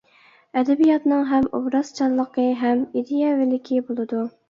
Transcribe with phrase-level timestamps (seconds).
[0.61, 4.29] ئەدەبىياتنىڭ ھەم ئوبرازچانلىقى، ھەم ئىدىيەۋىلىكى بولىدۇ.